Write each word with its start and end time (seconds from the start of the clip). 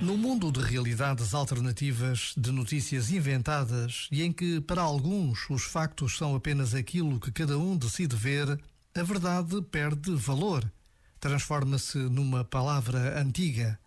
No 0.00 0.16
mundo 0.16 0.52
de 0.52 0.60
realidades 0.60 1.34
alternativas, 1.34 2.32
de 2.36 2.52
notícias 2.52 3.10
inventadas 3.10 4.08
e 4.12 4.22
em 4.22 4.32
que, 4.32 4.60
para 4.60 4.80
alguns, 4.80 5.50
os 5.50 5.64
factos 5.64 6.16
são 6.16 6.36
apenas 6.36 6.72
aquilo 6.72 7.18
que 7.18 7.32
cada 7.32 7.58
um 7.58 7.76
decide 7.76 8.14
ver, 8.14 8.60
a 8.94 9.02
verdade 9.02 9.60
perde 9.62 10.14
valor, 10.14 10.70
transforma-se 11.18 11.98
numa 11.98 12.44
palavra 12.44 13.20
antiga. 13.20 13.78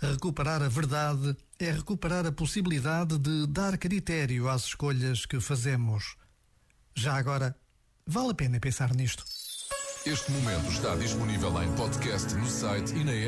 Recuperar 0.00 0.60
a 0.60 0.68
verdade 0.68 1.36
é 1.58 1.70
recuperar 1.70 2.26
a 2.26 2.32
possibilidade 2.32 3.16
de 3.16 3.46
dar 3.46 3.78
critério 3.78 4.48
às 4.48 4.64
escolhas 4.64 5.24
que 5.24 5.40
fazemos. 5.40 6.16
Já 6.96 7.16
agora, 7.16 7.56
vale 8.04 8.30
a 8.30 8.34
pena 8.34 8.58
pensar 8.58 8.92
nisto. 8.92 9.24
Este 10.04 10.30
momento 10.32 10.70
está 10.70 10.96
disponível 10.96 11.62
em 11.62 11.72
podcast 11.74 12.34
no 12.34 12.46
site 12.46 12.94
e 12.94 13.04
na 13.04 13.12
app. 13.12 13.26